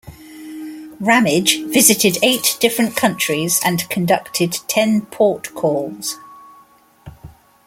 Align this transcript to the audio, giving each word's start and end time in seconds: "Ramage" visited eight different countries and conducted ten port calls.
"Ramage" 0.99 1.61
visited 1.65 2.17
eight 2.23 2.57
different 2.59 2.95
countries 2.95 3.61
and 3.63 3.87
conducted 3.91 4.53
ten 4.67 5.05
port 5.05 5.53
calls. 5.53 6.17